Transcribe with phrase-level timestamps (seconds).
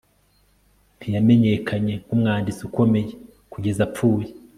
[0.97, 3.05] Ntiyamenyekanye nkumwanditsi ukomeye
[3.51, 4.27] kugeza apfuye